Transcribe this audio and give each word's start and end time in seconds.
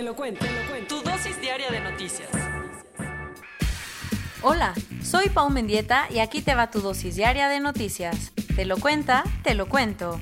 Te 0.00 0.06
lo 0.06 0.16
cuento, 0.16 0.46
te 0.46 0.50
lo 0.50 0.70
cuento. 0.70 0.96
Tu 0.96 1.10
dosis 1.10 1.38
diaria 1.42 1.70
de 1.70 1.78
noticias. 1.78 2.30
Hola, 4.40 4.72
soy 5.02 5.28
Pau 5.28 5.50
Mendieta 5.50 6.06
y 6.08 6.20
aquí 6.20 6.40
te 6.40 6.54
va 6.54 6.70
tu 6.70 6.80
dosis 6.80 7.16
diaria 7.16 7.50
de 7.50 7.60
noticias. 7.60 8.32
Te 8.56 8.64
lo 8.64 8.78
cuenta, 8.78 9.24
te 9.42 9.54
lo 9.54 9.68
cuento. 9.68 10.18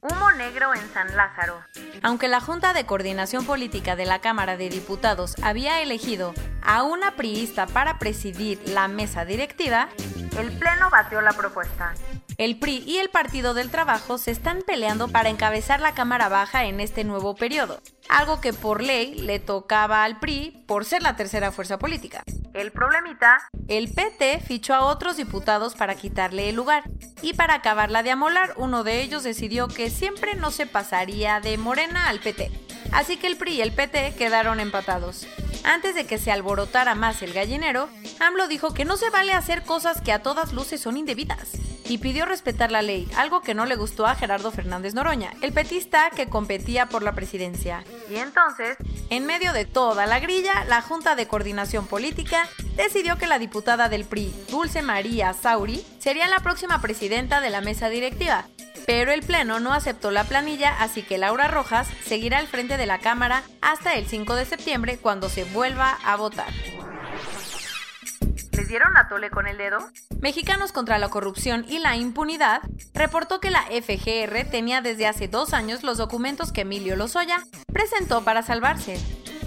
Humo 0.00 0.32
negro 0.32 0.74
en 0.74 0.80
San 0.94 1.14
Lázaro. 1.14 1.62
Aunque 2.02 2.28
la 2.28 2.40
Junta 2.40 2.72
de 2.72 2.86
Coordinación 2.86 3.44
Política 3.44 3.96
de 3.96 4.06
la 4.06 4.22
Cámara 4.22 4.56
de 4.56 4.70
Diputados 4.70 5.36
había 5.42 5.82
elegido 5.82 6.32
a 6.62 6.84
una 6.84 7.16
priista 7.16 7.66
para 7.66 7.98
presidir 7.98 8.62
la 8.64 8.88
mesa 8.88 9.26
directiva, 9.26 9.90
el 10.38 10.56
Pleno 10.58 10.88
batió 10.88 11.20
la 11.20 11.34
propuesta. 11.34 11.92
El 12.42 12.56
PRI 12.56 12.82
y 12.84 12.96
el 12.96 13.08
Partido 13.08 13.54
del 13.54 13.70
Trabajo 13.70 14.18
se 14.18 14.32
están 14.32 14.62
peleando 14.66 15.06
para 15.06 15.28
encabezar 15.28 15.78
la 15.78 15.94
Cámara 15.94 16.28
Baja 16.28 16.64
en 16.64 16.80
este 16.80 17.04
nuevo 17.04 17.36
periodo, 17.36 17.80
algo 18.08 18.40
que 18.40 18.52
por 18.52 18.82
ley 18.82 19.14
le 19.14 19.38
tocaba 19.38 20.02
al 20.02 20.18
PRI 20.18 20.64
por 20.66 20.84
ser 20.84 21.04
la 21.04 21.14
tercera 21.14 21.52
fuerza 21.52 21.78
política. 21.78 22.24
El 22.52 22.72
problemita, 22.72 23.48
el 23.68 23.94
PT 23.94 24.40
fichó 24.40 24.74
a 24.74 24.86
otros 24.86 25.18
diputados 25.18 25.76
para 25.76 25.94
quitarle 25.94 26.48
el 26.48 26.56
lugar, 26.56 26.82
y 27.22 27.34
para 27.34 27.54
acabarla 27.54 28.02
de 28.02 28.10
amolar, 28.10 28.54
uno 28.56 28.82
de 28.82 29.02
ellos 29.02 29.22
decidió 29.22 29.68
que 29.68 29.88
siempre 29.88 30.34
no 30.34 30.50
se 30.50 30.66
pasaría 30.66 31.38
de 31.38 31.56
Morena 31.58 32.08
al 32.08 32.18
PT. 32.18 32.50
Así 32.90 33.18
que 33.18 33.28
el 33.28 33.36
PRI 33.36 33.52
y 33.52 33.60
el 33.60 33.70
PT 33.70 34.16
quedaron 34.18 34.58
empatados. 34.58 35.28
Antes 35.62 35.94
de 35.94 36.06
que 36.06 36.18
se 36.18 36.32
alborotara 36.32 36.96
más 36.96 37.22
el 37.22 37.34
gallinero, 37.34 37.88
AMLO 38.18 38.48
dijo 38.48 38.74
que 38.74 38.84
no 38.84 38.96
se 38.96 39.10
vale 39.10 39.32
hacer 39.32 39.62
cosas 39.62 40.00
que 40.00 40.10
a 40.10 40.24
todas 40.24 40.52
luces 40.52 40.80
son 40.80 40.96
indebidas 40.96 41.52
y 41.92 41.98
pidió 41.98 42.24
respetar 42.24 42.72
la 42.72 42.80
ley, 42.80 43.06
algo 43.18 43.42
que 43.42 43.52
no 43.52 43.66
le 43.66 43.76
gustó 43.76 44.06
a 44.06 44.14
Gerardo 44.14 44.50
Fernández 44.50 44.94
Noroña, 44.94 45.34
el 45.42 45.52
petista 45.52 46.08
que 46.08 46.26
competía 46.26 46.86
por 46.86 47.02
la 47.02 47.12
presidencia. 47.12 47.84
Y 48.10 48.16
entonces, 48.16 48.78
en 49.10 49.26
medio 49.26 49.52
de 49.52 49.66
toda 49.66 50.06
la 50.06 50.18
grilla, 50.18 50.64
la 50.64 50.80
Junta 50.80 51.14
de 51.16 51.28
Coordinación 51.28 51.86
Política 51.86 52.48
decidió 52.76 53.18
que 53.18 53.26
la 53.26 53.38
diputada 53.38 53.90
del 53.90 54.06
PRI, 54.06 54.34
Dulce 54.50 54.80
María 54.80 55.34
Sauri, 55.34 55.84
sería 55.98 56.28
la 56.28 56.38
próxima 56.38 56.80
presidenta 56.80 57.42
de 57.42 57.50
la 57.50 57.60
mesa 57.60 57.90
directiva. 57.90 58.46
Pero 58.86 59.12
el 59.12 59.22
Pleno 59.22 59.60
no 59.60 59.74
aceptó 59.74 60.10
la 60.10 60.24
planilla, 60.24 60.74
así 60.80 61.02
que 61.02 61.18
Laura 61.18 61.48
Rojas 61.48 61.88
seguirá 62.06 62.38
al 62.38 62.48
frente 62.48 62.78
de 62.78 62.86
la 62.86 63.00
Cámara 63.00 63.42
hasta 63.60 63.92
el 63.96 64.06
5 64.06 64.34
de 64.34 64.46
septiembre 64.46 64.96
cuando 64.96 65.28
se 65.28 65.44
vuelva 65.44 65.98
a 66.06 66.16
votar. 66.16 66.48
¿Les 68.72 68.80
dieron 68.80 68.96
a 68.96 69.06
tole 69.06 69.28
con 69.28 69.46
el 69.46 69.58
dedo? 69.58 69.86
Mexicanos 70.22 70.72
contra 70.72 70.96
la 70.96 71.10
Corrupción 71.10 71.66
y 71.68 71.78
la 71.78 71.94
Impunidad 71.94 72.62
reportó 72.94 73.38
que 73.38 73.50
la 73.50 73.64
FGR 73.64 74.50
tenía 74.50 74.80
desde 74.80 75.06
hace 75.06 75.28
dos 75.28 75.52
años 75.52 75.82
los 75.82 75.98
documentos 75.98 76.52
que 76.52 76.62
Emilio 76.62 76.96
Lozoya 76.96 77.44
presentó 77.70 78.24
para 78.24 78.42
salvarse. 78.42 78.98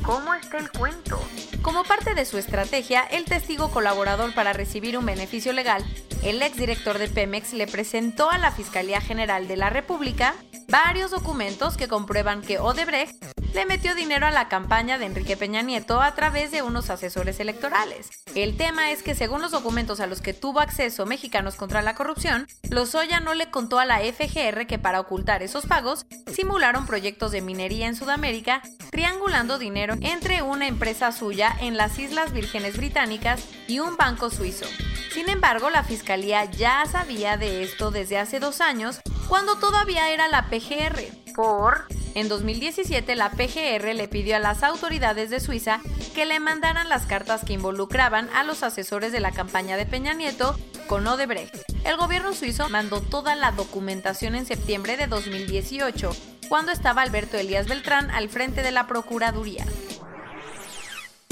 ¿Cómo 0.04 0.36
está 0.36 0.60
el 0.60 0.70
cuento? 0.70 1.20
Como 1.64 1.84
parte 1.86 2.14
de 2.14 2.24
su 2.26 2.38
estrategia, 2.38 3.02
el 3.02 3.26
testigo 3.26 3.72
colaborador 3.72 4.32
para 4.36 4.54
recibir 4.54 4.96
un 4.96 5.08
beneficio 5.08 5.54
legal, 5.54 5.84
el 6.24 6.40
exdirector 6.44 7.00
de 7.00 7.08
Pemex 7.08 7.54
le 7.54 7.66
presentó 7.66 8.30
a 8.30 8.38
la 8.38 8.52
Fiscalía 8.52 9.02
General 9.02 9.48
de 9.48 9.58
la 9.58 9.72
República 9.72 10.36
varios 10.68 11.12
documentos 11.12 11.78
que 11.78 11.88
comprueban 11.88 12.42
que 12.42 12.60
Odebrecht 12.60 13.24
le 13.56 13.66
metió 13.66 13.96
dinero 13.96 14.28
a 14.28 14.32
la 14.32 14.50
campaña 14.50 14.98
de 14.98 15.06
Enrique 15.06 15.38
Peña 15.38 15.62
Nieto 15.62 16.02
a 16.02 16.14
través 16.14 16.52
de 16.52 16.62
unos 16.62 16.90
asesores 16.90 17.40
electorales. 17.40 18.10
El 18.36 18.58
tema 18.58 18.92
es 18.92 19.02
que 19.02 19.16
según 19.16 19.42
los 19.42 19.52
documentos 19.52 20.02
a 20.02 20.08
los 20.08 20.20
que 20.20 20.34
tuvo 20.34 20.60
acceso 20.60 21.06
Mexicanos 21.06 21.56
contra 21.56 21.82
la 21.82 21.96
Corrupción, 21.96 22.48
Lozoya 22.70 23.22
no 23.22 23.34
le 23.34 23.50
contó 23.50 23.80
a 23.80 23.86
la 23.86 24.00
FGR 24.00 24.68
que 24.68 24.78
para 24.78 25.00
ocultar 25.00 25.42
esos 25.42 25.66
pagos 25.68 26.06
simularon 26.34 26.86
proyectos 26.86 27.32
de 27.32 27.42
minería 27.42 27.88
en 27.88 27.96
Sudamérica, 27.96 28.62
triangulando 28.92 29.58
dinero 29.58 29.96
entre 30.02 30.42
una 30.42 30.68
empresa 30.68 31.14
suya 31.14 31.56
en 31.62 31.78
las 31.78 31.98
Islas 31.98 32.34
Vírgenes 32.34 32.76
Británicas 32.76 33.42
y 33.70 33.80
un 33.80 33.96
banco 33.96 34.30
suizo. 34.30 34.66
Sin 35.14 35.30
embargo, 35.30 35.70
la 35.70 35.84
Fiscalía 35.84 36.44
ya 36.44 36.84
sabía 36.92 37.38
de 37.38 37.64
esto 37.64 37.90
desde 37.90 38.18
hace 38.18 38.42
dos 38.42 38.60
años, 38.60 39.00
cuando 39.28 39.56
todavía 39.58 40.10
era 40.10 40.28
la 40.28 40.50
PGR. 40.50 41.34
Por 41.36 41.86
en 42.16 42.30
2017, 42.30 43.14
la 43.16 43.30
PGR 43.30 43.94
le 43.94 44.08
pidió 44.08 44.38
a 44.38 44.40
las 44.40 44.64
autoridades 44.64 45.30
de 45.30 45.42
Suiza 45.42 45.82
que 46.14 46.26
le 46.26 46.40
mandaran 46.40 46.88
las 46.88 47.06
cartas 47.06 47.44
que 47.44 47.52
involucraban 47.52 48.30
a 48.34 48.46
los 48.46 48.64
asesores 48.64 49.12
de 49.12 49.20
la 49.20 49.32
campaña 49.32 49.76
de 49.76 49.86
Peña 49.86 50.14
Nieto 50.14 50.58
con 50.88 51.06
Odebrecht. 51.06 51.54
El 51.84 51.98
gobierno 51.98 52.34
suizo 52.34 52.70
mandó 52.70 53.02
toda 53.02 53.36
la 53.36 53.52
documentación 53.52 54.36
en 54.36 54.46
septiembre 54.46 54.96
de 54.96 55.08
2018, 55.08 56.16
cuando 56.48 56.72
estaba 56.72 57.02
Alberto 57.02 57.38
Elías 57.38 57.68
Beltrán 57.68 58.10
al 58.12 58.30
frente 58.30 58.64
de 58.64 58.72
la 58.72 58.88
Procuraduría. 58.88 59.66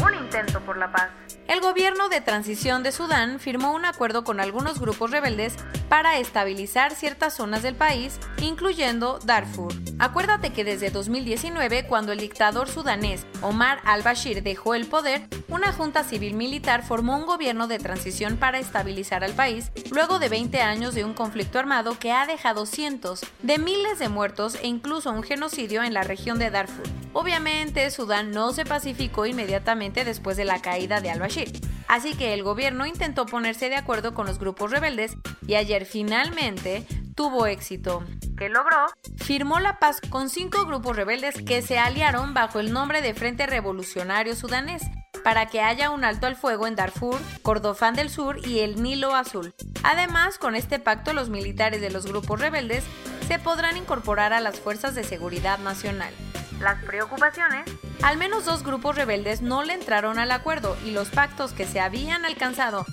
Un 0.03 0.15
intento 0.15 0.59
por 0.65 0.77
la 0.77 0.91
paz. 0.91 1.11
El 1.47 1.61
gobierno 1.61 2.09
de 2.09 2.19
transición 2.19 2.83
de 2.83 2.91
Sudán 2.91 3.39
firmó 3.39 3.73
un 3.73 3.85
acuerdo 3.85 4.23
con 4.23 4.39
algunos 4.39 4.79
grupos 4.79 5.11
rebeldes 5.11 5.55
para 5.93 6.17
estabilizar 6.17 6.95
ciertas 6.95 7.35
zonas 7.35 7.61
del 7.61 7.75
país, 7.75 8.19
incluyendo 8.41 9.19
Darfur. 9.25 9.71
Acuérdate 9.99 10.49
que 10.49 10.63
desde 10.63 10.89
2019, 10.89 11.85
cuando 11.85 12.13
el 12.13 12.19
dictador 12.19 12.67
sudanés 12.67 13.27
Omar 13.43 13.79
al-Bashir 13.85 14.41
dejó 14.41 14.73
el 14.73 14.87
poder, 14.87 15.27
una 15.49 15.71
junta 15.71 16.03
civil 16.03 16.33
militar 16.33 16.81
formó 16.81 17.15
un 17.15 17.27
gobierno 17.27 17.67
de 17.67 17.77
transición 17.77 18.37
para 18.37 18.57
estabilizar 18.57 19.23
al 19.23 19.33
país, 19.33 19.71
luego 19.91 20.17
de 20.17 20.29
20 20.29 20.63
años 20.63 20.95
de 20.95 21.05
un 21.05 21.13
conflicto 21.13 21.59
armado 21.59 21.99
que 21.99 22.11
ha 22.11 22.25
dejado 22.25 22.65
cientos 22.65 23.21
de 23.43 23.59
miles 23.59 23.99
de 23.99 24.09
muertos 24.09 24.55
e 24.63 24.65
incluso 24.65 25.11
un 25.11 25.21
genocidio 25.21 25.83
en 25.83 25.93
la 25.93 26.01
región 26.01 26.39
de 26.39 26.49
Darfur. 26.49 26.87
Obviamente, 27.13 27.91
Sudán 27.91 28.31
no 28.31 28.51
se 28.51 28.65
pacificó 28.65 29.27
inmediatamente 29.27 30.05
después 30.05 30.37
de 30.37 30.45
la 30.45 30.59
caída 30.59 31.01
de 31.01 31.11
al-Bashir, 31.11 31.51
así 31.87 32.15
que 32.15 32.33
el 32.33 32.43
gobierno 32.43 32.85
intentó 32.85 33.25
ponerse 33.25 33.69
de 33.69 33.75
acuerdo 33.75 34.13
con 34.13 34.25
los 34.25 34.39
grupos 34.39 34.71
rebeldes 34.71 35.15
y 35.47 35.55
ayer 35.55 35.85
finalmente 35.85 36.85
tuvo 37.15 37.45
éxito. 37.45 38.03
¿Qué 38.37 38.49
logró? 38.49 38.87
Firmó 39.17 39.59
la 39.59 39.79
paz 39.79 40.01
con 40.09 40.29
cinco 40.29 40.65
grupos 40.65 40.95
rebeldes 40.95 41.41
que 41.43 41.61
se 41.61 41.77
aliaron 41.77 42.33
bajo 42.33 42.59
el 42.59 42.73
nombre 42.73 43.01
de 43.01 43.13
Frente 43.13 43.45
Revolucionario 43.45 44.35
Sudanés 44.35 44.83
para 45.23 45.45
que 45.47 45.61
haya 45.61 45.89
un 45.89 46.03
alto 46.03 46.27
al 46.27 46.35
fuego 46.35 46.67
en 46.67 46.75
Darfur, 46.75 47.19
Kordofán 47.41 47.95
del 47.95 48.09
Sur 48.09 48.45
y 48.45 48.59
el 48.59 48.81
Nilo 48.81 49.15
Azul. 49.15 49.53
Además, 49.83 50.37
con 50.37 50.55
este 50.55 50.79
pacto 50.79 51.13
los 51.13 51.29
militares 51.29 51.81
de 51.81 51.91
los 51.91 52.05
grupos 52.05 52.39
rebeldes 52.39 52.83
se 53.27 53.39
podrán 53.39 53.77
incorporar 53.77 54.33
a 54.33 54.41
las 54.41 54.59
fuerzas 54.59 54.95
de 54.95 55.03
seguridad 55.03 55.59
nacional. 55.59 56.13
Las 56.59 56.83
preocupaciones. 56.83 57.69
Al 58.01 58.17
menos 58.17 58.45
dos 58.45 58.63
grupos 58.63 58.95
rebeldes 58.95 59.41
no 59.41 59.63
le 59.63 59.73
entraron 59.73 60.19
al 60.19 60.31
acuerdo 60.31 60.77
y 60.85 60.91
los 60.91 61.09
pactos 61.09 61.53
que 61.53 61.65
se 61.65 61.79
habían 61.79 62.25
alcanzado 62.25 62.85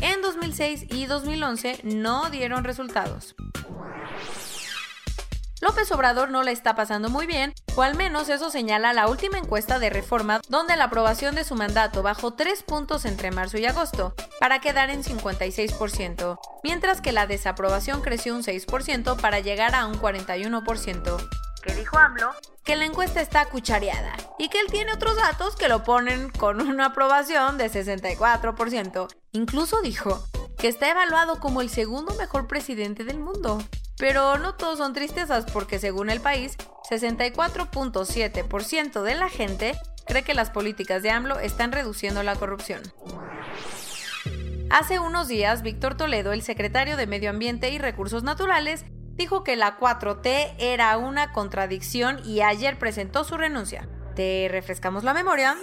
en 0.00 0.22
2006 0.22 0.86
y 0.90 1.06
2011 1.06 1.80
no 1.84 2.30
dieron 2.30 2.64
resultados. 2.64 3.34
López 5.60 5.90
Obrador 5.90 6.30
no 6.30 6.44
le 6.44 6.52
está 6.52 6.76
pasando 6.76 7.10
muy 7.10 7.26
bien, 7.26 7.52
o 7.74 7.82
al 7.82 7.96
menos 7.96 8.28
eso 8.28 8.48
señala 8.48 8.92
la 8.92 9.08
última 9.08 9.38
encuesta 9.38 9.80
de 9.80 9.90
reforma, 9.90 10.40
donde 10.48 10.76
la 10.76 10.84
aprobación 10.84 11.34
de 11.34 11.42
su 11.42 11.56
mandato 11.56 12.04
bajó 12.04 12.34
3 12.34 12.62
puntos 12.62 13.04
entre 13.04 13.32
marzo 13.32 13.58
y 13.58 13.66
agosto, 13.66 14.14
para 14.38 14.60
quedar 14.60 14.90
en 14.90 15.02
56%, 15.02 16.38
mientras 16.62 17.00
que 17.00 17.10
la 17.10 17.26
desaprobación 17.26 18.02
creció 18.02 18.36
un 18.36 18.44
6% 18.44 19.20
para 19.20 19.40
llegar 19.40 19.74
a 19.74 19.86
un 19.86 20.00
41%. 20.00 21.47
¿Qué 21.62 21.74
dijo 21.74 21.98
AMLO? 21.98 22.30
Que 22.64 22.76
la 22.76 22.84
encuesta 22.84 23.20
está 23.20 23.46
cuchareada 23.46 24.14
y 24.38 24.48
que 24.48 24.60
él 24.60 24.66
tiene 24.70 24.92
otros 24.92 25.16
datos 25.16 25.56
que 25.56 25.68
lo 25.68 25.82
ponen 25.82 26.30
con 26.30 26.60
una 26.68 26.86
aprobación 26.86 27.58
de 27.58 27.68
64%. 27.70 29.08
Incluso 29.32 29.82
dijo 29.82 30.24
que 30.56 30.68
está 30.68 30.88
evaluado 30.90 31.40
como 31.40 31.60
el 31.60 31.70
segundo 31.70 32.14
mejor 32.14 32.46
presidente 32.46 33.02
del 33.04 33.18
mundo. 33.18 33.58
Pero 33.98 34.38
no 34.38 34.54
todos 34.54 34.78
son 34.78 34.92
tristezas 34.92 35.46
porque 35.52 35.80
según 35.80 36.10
el 36.10 36.20
país, 36.20 36.56
64.7% 36.88 39.02
de 39.02 39.14
la 39.16 39.28
gente 39.28 39.76
cree 40.06 40.22
que 40.22 40.34
las 40.34 40.50
políticas 40.50 41.02
de 41.02 41.10
AMLO 41.10 41.40
están 41.40 41.72
reduciendo 41.72 42.22
la 42.22 42.36
corrupción. 42.36 42.80
Hace 44.70 44.98
unos 44.98 45.28
días, 45.28 45.62
Víctor 45.62 45.96
Toledo, 45.96 46.32
el 46.32 46.42
secretario 46.42 46.96
de 46.96 47.06
Medio 47.06 47.30
Ambiente 47.30 47.70
y 47.70 47.78
Recursos 47.78 48.22
Naturales, 48.22 48.84
dijo 49.18 49.42
que 49.44 49.56
la 49.56 49.78
4T 49.78 50.54
era 50.58 50.96
una 50.96 51.32
contradicción 51.32 52.20
y 52.24 52.40
ayer 52.40 52.78
presentó 52.78 53.24
su 53.24 53.36
renuncia. 53.36 53.88
¿Te 54.14 54.48
refrescamos 54.50 55.04
la 55.04 55.12
memoria? 55.12 55.56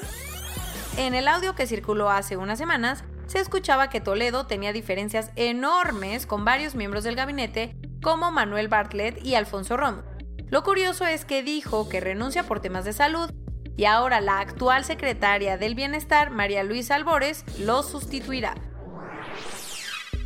En 0.98 1.16
el 1.16 1.28
audio 1.28 1.56
que 1.56 1.66
circuló 1.66 2.10
hace 2.10 2.38
unas 2.38 2.60
semanas, 2.60 3.04
se 3.28 3.40
escuchaba 3.40 3.90
que 3.90 4.02
Toledo 4.02 4.46
tenía 4.46 4.74
diferencias 4.74 5.32
enormes 5.36 6.26
con 6.28 6.46
varios 6.46 6.76
miembros 6.76 7.04
del 7.04 7.16
gabinete 7.16 7.76
como 8.04 8.30
Manuel 8.32 8.68
Bartlett 8.68 9.26
y 9.26 9.36
Alfonso 9.36 9.78
Romo. 9.78 10.04
Lo 10.50 10.64
curioso 10.64 11.06
es 11.06 11.26
que 11.26 11.42
dijo 11.42 11.90
que 11.90 12.02
renuncia 12.02 12.44
por 12.44 12.60
temas 12.60 12.86
de 12.86 12.94
salud 12.94 13.32
y 13.78 13.86
ahora 13.86 14.22
la 14.22 14.40
actual 14.40 14.86
secretaria 14.86 15.58
del 15.58 15.76
Bienestar, 15.76 16.30
María 16.30 16.64
Luisa 16.64 16.96
Albores, 16.96 17.44
lo 17.60 17.84
sustituirá. 17.84 18.56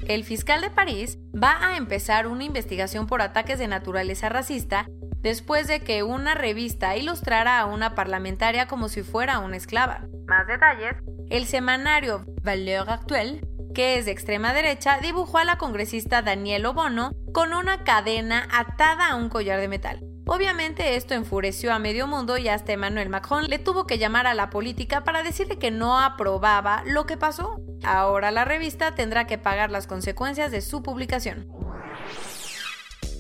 El 0.10 0.24
fiscal 0.24 0.62
de 0.62 0.72
París 0.72 1.20
va 1.36 1.60
a 1.62 1.78
empezar 1.78 2.26
una 2.26 2.44
investigación 2.44 3.06
por 3.06 3.22
ataques 3.22 3.60
de 3.60 3.68
naturaleza 3.68 4.28
racista 4.28 4.88
después 5.22 5.68
de 5.68 5.82
que 5.82 6.02
una 6.02 6.34
revista 6.34 6.98
ilustrara 6.98 7.60
a 7.60 7.68
una 7.68 7.94
parlamentaria 7.94 8.68
como 8.68 8.90
si 8.90 9.04
fuera 9.04 9.38
una 9.38 9.56
esclava. 9.56 10.08
Más 10.26 10.48
detalles, 10.48 10.96
el 11.30 11.46
semanario 11.46 12.26
Valeur 12.42 12.90
Actuelle, 12.90 13.42
que 13.76 14.00
es 14.00 14.06
de 14.06 14.12
extrema 14.12 14.52
derecha, 14.52 14.98
dibujó 15.00 15.38
a 15.38 15.46
la 15.46 15.60
congresista 15.60 16.24
Daniel 16.24 16.66
Obono 16.66 17.12
con 17.32 17.54
una 17.54 17.84
cadena 17.84 18.48
atada 18.52 19.10
a 19.12 19.16
un 19.16 19.30
collar 19.30 19.60
de 19.60 19.68
metal. 19.68 20.04
Obviamente 20.26 20.96
esto 20.96 21.14
enfureció 21.14 21.72
a 21.72 21.78
medio 21.78 22.08
mundo 22.08 22.40
y 22.40 22.48
hasta 22.48 22.74
Emmanuel 22.74 23.10
Macron 23.10 23.46
le 23.46 23.60
tuvo 23.60 23.86
que 23.86 24.00
llamar 24.00 24.26
a 24.26 24.34
la 24.34 24.50
política 24.50 25.04
para 25.04 25.22
decirle 25.22 25.60
que 25.60 25.70
no 25.70 26.00
aprobaba 26.00 26.82
lo 26.88 27.06
que 27.06 27.16
pasó. 27.16 27.62
Ahora 27.84 28.32
la 28.32 28.46
revista 28.46 28.96
tendrá 28.96 29.28
que 29.28 29.38
pagar 29.38 29.72
las 29.72 29.88
consecuencias 29.88 30.52
de 30.52 30.62
su 30.62 30.84
publicación. 30.84 31.48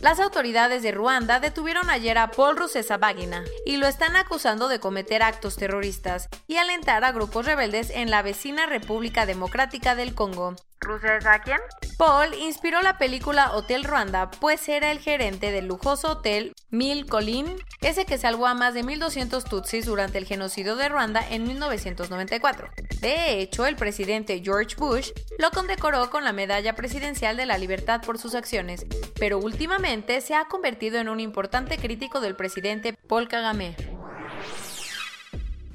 Las 0.01 0.21
autoridades 0.21 0.81
de 0.81 0.93
Ruanda 0.93 1.41
detuvieron 1.41 1.89
ayer 1.89 2.17
a 2.17 2.31
Paul 2.31 2.55
Rusesabagina 2.55 3.43
y 3.65 3.77
lo 3.77 3.85
están 3.85 4.15
acusando 4.15 4.69
de 4.69 4.79
cometer 4.79 5.21
actos 5.21 5.57
terroristas 5.57 6.29
y 6.47 6.55
alentar 6.55 7.03
a 7.03 7.11
grupos 7.11 7.45
rebeldes 7.45 7.89
en 7.89 8.09
la 8.09 8.21
vecina 8.21 8.65
República 8.65 9.25
Democrática 9.25 9.95
del 9.95 10.15
Congo. 10.15 10.55
¿Rusesa 10.81 11.39
quién? 11.39 11.59
Paul 11.97 12.33
inspiró 12.35 12.81
la 12.81 12.97
película 12.97 13.51
Hotel 13.51 13.83
Ruanda, 13.83 14.31
pues 14.31 14.69
era 14.69 14.91
el 14.91 14.99
gerente 14.99 15.51
del 15.51 15.67
lujoso 15.67 16.11
hotel 16.11 16.55
Mil 16.69 17.05
Colin, 17.05 17.57
ese 17.81 18.05
que 18.05 18.17
salvó 18.17 18.47
a 18.47 18.53
más 18.53 18.73
de 18.73 18.85
1.200 18.85 19.43
Tutsis 19.43 19.85
durante 19.85 20.17
el 20.17 20.25
genocidio 20.25 20.77
de 20.77 20.87
Ruanda 20.87 21.21
en 21.29 21.43
1994. 21.43 22.69
De 23.01 23.41
hecho, 23.41 23.65
el 23.65 23.75
presidente 23.75 24.41
George 24.41 24.77
Bush 24.77 25.11
lo 25.37 25.51
condecoró 25.51 26.09
con 26.09 26.23
la 26.23 26.31
Medalla 26.31 26.75
Presidencial 26.75 27.35
de 27.35 27.45
la 27.45 27.57
Libertad 27.57 28.01
por 28.01 28.17
sus 28.17 28.33
acciones, 28.33 28.85
pero 29.19 29.37
últimamente 29.39 30.21
se 30.21 30.35
ha 30.35 30.45
convertido 30.45 30.99
en 30.99 31.09
un 31.09 31.19
importante 31.19 31.77
crítico 31.77 32.21
del 32.21 32.37
presidente 32.37 32.93
Paul 32.93 33.27
Kagame. 33.27 33.75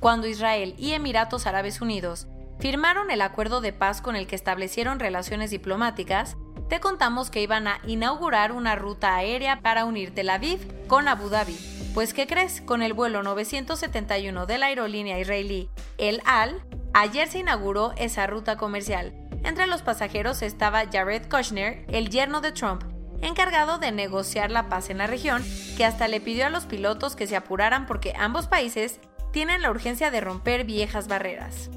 Cuando 0.00 0.26
Israel 0.26 0.74
y 0.78 0.92
Emiratos 0.92 1.46
Árabes 1.46 1.80
Unidos 1.80 2.26
firmaron 2.58 3.10
el 3.10 3.22
acuerdo 3.22 3.60
de 3.60 3.72
paz 3.72 4.00
con 4.00 4.16
el 4.16 4.26
que 4.26 4.36
establecieron 4.36 5.00
relaciones 5.00 5.50
diplomáticas, 5.50 6.36
te 6.68 6.80
contamos 6.80 7.30
que 7.30 7.42
iban 7.42 7.68
a 7.68 7.80
inaugurar 7.86 8.52
una 8.52 8.74
ruta 8.74 9.14
aérea 9.14 9.60
para 9.60 9.84
unir 9.84 10.14
Tel 10.14 10.30
Aviv 10.30 10.86
con 10.86 11.08
Abu 11.08 11.28
Dhabi. 11.28 11.56
Pues 11.92 12.14
¿qué 12.14 12.26
crees? 12.26 12.60
Con 12.60 12.82
el 12.82 12.94
vuelo 12.94 13.22
971 13.22 14.46
de 14.46 14.58
la 14.58 14.66
aerolínea 14.66 15.20
israelí 15.20 15.68
El 15.98 16.20
Al, 16.24 16.62
ayer 16.92 17.28
se 17.28 17.38
inauguró 17.38 17.92
esa 17.96 18.26
ruta 18.26 18.56
comercial. 18.56 19.12
Entre 19.44 19.66
los 19.66 19.82
pasajeros 19.82 20.42
estaba 20.42 20.84
Jared 20.90 21.28
Kushner, 21.28 21.84
el 21.88 22.08
yerno 22.08 22.40
de 22.40 22.52
Trump, 22.52 22.82
encargado 23.20 23.78
de 23.78 23.92
negociar 23.92 24.50
la 24.50 24.68
paz 24.68 24.90
en 24.90 24.98
la 24.98 25.06
región, 25.06 25.44
que 25.76 25.84
hasta 25.84 26.08
le 26.08 26.20
pidió 26.20 26.46
a 26.46 26.50
los 26.50 26.64
pilotos 26.64 27.14
que 27.14 27.26
se 27.26 27.36
apuraran 27.36 27.86
porque 27.86 28.14
ambos 28.18 28.46
países 28.46 29.00
tienen 29.32 29.62
la 29.62 29.70
urgencia 29.70 30.10
de 30.10 30.20
romper 30.20 30.64
viejas 30.64 31.08
barreras. 31.08 31.70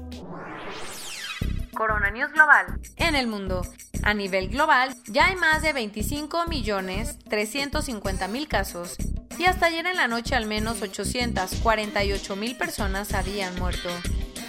Corona 1.78 2.10
News 2.10 2.32
Global. 2.32 2.80
En 2.96 3.14
el 3.14 3.28
mundo, 3.28 3.62
a 4.02 4.12
nivel 4.12 4.48
global, 4.48 4.96
ya 5.06 5.26
hay 5.26 5.36
más 5.36 5.62
de 5.62 5.72
25 5.72 6.46
millones 6.46 7.16
350 7.30 8.26
mil 8.26 8.48
casos 8.48 8.96
y 9.38 9.44
hasta 9.44 9.66
ayer 9.66 9.86
en 9.86 9.96
la 9.96 10.08
noche 10.08 10.34
al 10.34 10.46
menos 10.46 10.82
848 10.82 12.34
mil 12.34 12.56
personas 12.56 13.14
habían 13.14 13.56
muerto. 13.60 13.90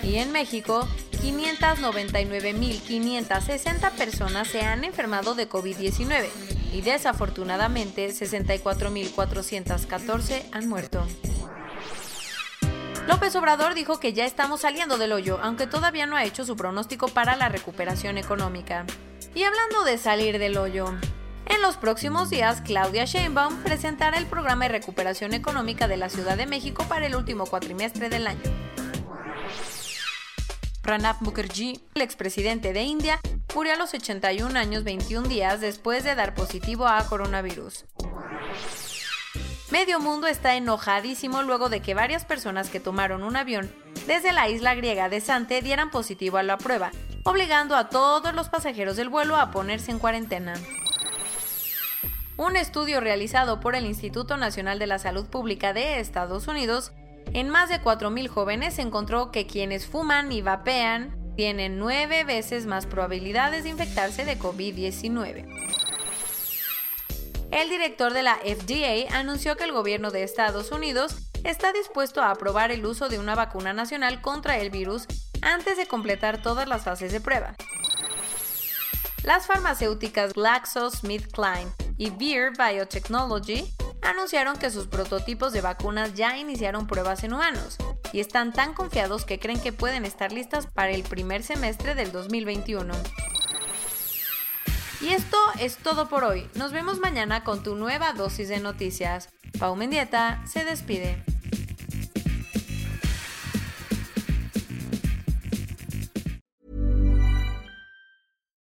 Y 0.02 0.16
en 0.16 0.31
México, 0.31 0.88
599.560 1.22 3.92
personas 3.92 4.48
se 4.48 4.62
han 4.62 4.84
enfermado 4.84 5.36
de 5.36 5.48
COVID-19 5.48 6.30
y 6.74 6.81
desafortunadamente 6.81 8.10
64.414 8.10 10.46
han 10.52 10.68
muerto. 10.68 11.06
López 13.09 13.35
Obrador 13.35 13.73
dijo 13.73 14.00
que 14.00 14.13
ya 14.13 14.23
estamos 14.27 14.61
saliendo 14.61 15.00
del 15.00 15.13
hoyo, 15.13 15.39
aunque 15.41 15.65
todavía 15.65 16.06
no 16.06 16.15
ha 16.15 16.25
hecho 16.25 16.45
su 16.45 16.56
pronóstico 16.56 17.07
para 17.07 17.35
la 17.35 17.50
recuperación 17.50 18.19
económica. 18.19 18.85
Y 19.33 19.45
hablando 19.45 19.83
de 19.83 19.97
salir 19.97 20.38
del 20.38 20.59
hoyo, 20.59 20.94
en 21.47 21.61
los 21.63 21.75
próximos 21.77 22.29
días, 22.29 22.61
Claudia 22.61 23.06
Sheinbaum 23.06 23.63
presentará 23.63 24.19
el 24.19 24.27
programa 24.27 24.65
de 24.65 24.73
recuperación 24.73 25.33
económica 25.33 25.88
de 25.88 25.97
la 25.97 26.09
Ciudad 26.09 26.38
de 26.38 26.45
México 26.45 26.85
para 26.88 27.07
el 27.07 27.15
último 27.15 27.47
cuatrimestre 27.47 28.09
del 28.09 28.27
año. 28.27 28.44
Pranab 30.83 31.19
Mukherjee, 31.21 31.79
el 31.95 32.03
expresidente 32.03 32.73
de 32.73 32.83
India, 32.83 33.19
murió 33.56 33.73
a 33.73 33.77
los 33.77 33.91
81 33.91 34.56
años 34.59 34.83
21 34.83 35.27
días 35.27 35.61
después 35.61 36.03
de 36.03 36.13
dar 36.13 36.35
positivo 36.35 36.85
a 36.85 37.03
coronavirus. 37.07 37.85
Medio 39.71 40.00
mundo 40.00 40.25
está 40.25 40.56
enojadísimo 40.56 41.44
luego 41.44 41.69
de 41.69 41.81
que 41.81 41.94
varias 41.94 42.25
personas 42.25 42.69
que 42.69 42.80
tomaron 42.80 43.21
un 43.21 43.36
avión 43.36 43.71
desde 44.07 44.31
la 44.31 44.50
isla 44.50 44.74
griega 44.74 45.10
de 45.10 45.21
Sante 45.21 45.62
dieran 45.62 45.92
positivo 45.92 46.38
a 46.38 46.44
la 46.44 46.57
prueba, 46.57 46.92
obligando 47.24 47.75
a 47.75 47.89
todos 47.89 48.33
los 48.33 48.50
pasajeros 48.50 48.95
del 48.95 49.10
vuelo 49.10 49.36
a 49.36 49.51
ponerse 49.51 49.92
en 49.92 50.00
cuarentena. 50.00 50.56
Un 52.36 52.56
estudio 52.56 53.00
realizado 53.00 53.60
por 53.60 53.75
el 53.75 53.86
Instituto 53.86 54.38
Nacional 54.38 54.80
de 54.80 54.88
la 54.88 54.98
Salud 54.98 55.27
Pública 55.27 55.71
de 55.74 56.00
Estados 56.00 56.48
Unidos 56.48 56.92
en 57.33 57.50
más 57.50 57.69
de 57.69 57.80
4.000 57.80 58.27
jóvenes 58.27 58.80
encontró 58.80 59.31
que 59.31 59.45
quienes 59.45 59.86
fuman 59.86 60.31
y 60.31 60.42
vapean 60.42 61.16
tienen 61.36 61.77
nueve 61.77 62.24
veces 62.24 62.66
más 62.66 62.88
probabilidades 62.88 63.63
de 63.63 63.69
infectarse 63.69 64.25
de 64.25 64.39
COVID-19. 64.39 65.89
El 67.51 67.69
director 67.69 68.13
de 68.13 68.21
la 68.21 68.35
FDA 68.35 69.15
anunció 69.18 69.57
que 69.57 69.63
el 69.63 69.71
gobierno 69.71 70.11
de 70.11 70.23
Estados 70.23 70.71
Unidos 70.71 71.15
está 71.44 71.73
dispuesto 71.73 72.21
a 72.21 72.29
aprobar 72.29 72.71
el 72.71 72.85
uso 72.85 73.09
de 73.09 73.18
una 73.18 73.33
vacuna 73.33 73.73
nacional 73.73 74.21
contra 74.21 74.57
el 74.57 74.69
virus 74.69 75.07
antes 75.41 75.77
de 75.77 75.87
completar 75.87 76.41
todas 76.41 76.68
las 76.68 76.83
fases 76.83 77.11
de 77.11 77.21
prueba. 77.21 77.56
Las 79.23 79.47
farmacéuticas 79.47 80.33
GlaxoSmithKline 80.33 81.71
y 81.97 82.11
Vir 82.11 82.51
Biotechnology 82.57 83.73
anunciaron 84.01 84.57
que 84.57 84.69
sus 84.69 84.87
prototipos 84.87 85.51
de 85.51 85.61
vacunas 85.61 86.13
ya 86.13 86.37
iniciaron 86.37 86.87
pruebas 86.87 87.23
en 87.23 87.33
humanos 87.33 87.77
y 88.13 88.19
están 88.19 88.53
tan 88.53 88.73
confiados 88.73 89.25
que 89.25 89.39
creen 89.39 89.59
que 89.59 89.73
pueden 89.73 90.06
estar 90.06 90.31
listas 90.31 90.68
para 90.68 90.91
el 90.91 91.03
primer 91.03 91.44
semestre 91.44 91.95
del 91.95 92.11
2021. 92.11 92.94
Y 95.01 95.13
esto 95.13 95.37
es 95.59 95.77
todo 95.77 96.09
por 96.09 96.23
hoy. 96.25 96.49
Nos 96.56 96.73
vemos 96.73 96.99
mañana 96.99 97.44
con 97.44 97.63
tu 97.63 97.75
nueva 97.75 98.11
dosis 98.13 98.49
de 98.49 98.59
noticias. 98.59 99.29
Pau 99.57 99.75
Mendieta 99.75 100.45
se 100.45 100.65
despide. 100.65 101.23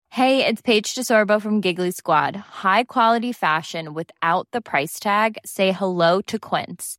Hey, 0.08 0.46
it's 0.46 0.62
Paige 0.62 0.94
DeSorbo 0.94 1.42
from 1.42 1.60
Giggly 1.60 1.90
Squad. 1.90 2.36
High 2.36 2.84
quality 2.84 3.32
fashion 3.32 3.94
without 3.94 4.46
the 4.52 4.60
price 4.60 5.00
tag. 5.00 5.38
Say 5.44 5.72
hello 5.72 6.20
to 6.22 6.38
Quince. 6.38 6.98